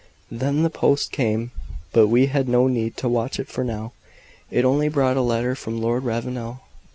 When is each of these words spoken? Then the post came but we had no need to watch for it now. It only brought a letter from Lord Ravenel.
Then 0.31 0.63
the 0.63 0.71
post 0.71 1.11
came 1.11 1.51
but 1.93 2.07
we 2.07 2.25
had 2.25 2.49
no 2.49 2.65
need 2.67 2.97
to 2.97 3.07
watch 3.07 3.39
for 3.45 3.61
it 3.61 3.65
now. 3.65 3.93
It 4.49 4.65
only 4.65 4.89
brought 4.89 5.15
a 5.15 5.21
letter 5.21 5.53
from 5.53 5.79
Lord 5.79 6.03
Ravenel. 6.05 6.61